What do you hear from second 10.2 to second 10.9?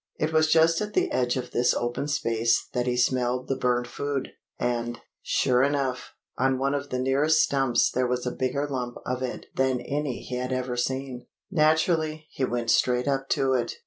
he had ever